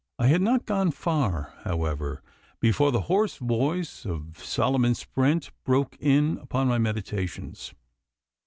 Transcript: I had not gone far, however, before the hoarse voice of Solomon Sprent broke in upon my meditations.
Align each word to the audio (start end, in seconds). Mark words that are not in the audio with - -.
I 0.17 0.29
had 0.29 0.41
not 0.41 0.65
gone 0.65 0.89
far, 0.89 1.53
however, 1.63 2.23
before 2.59 2.91
the 2.91 3.01
hoarse 3.01 3.37
voice 3.37 4.03
of 4.03 4.43
Solomon 4.43 4.95
Sprent 4.95 5.51
broke 5.63 5.95
in 5.99 6.39
upon 6.39 6.67
my 6.67 6.79
meditations. 6.79 7.75